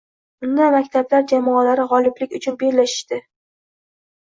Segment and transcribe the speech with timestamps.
[0.45, 3.23] Unda maktablar jamoalari gʻoliblik uchun bellashishdi